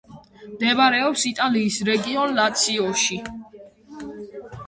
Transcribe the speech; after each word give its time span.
მდებარეობს 0.53 1.25
იტალიის 1.31 1.77
რეგიონ 1.91 2.33
ლაციოში. 2.39 3.21